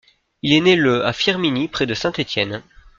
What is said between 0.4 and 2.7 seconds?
Il est né le à Firminy près de Saint-Étienne.